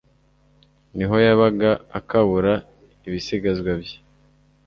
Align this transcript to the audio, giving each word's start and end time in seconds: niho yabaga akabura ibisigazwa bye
niho 0.95 1.15
yabaga 1.25 1.69
akabura 1.99 2.53
ibisigazwa 3.07 3.71
bye 3.81 3.97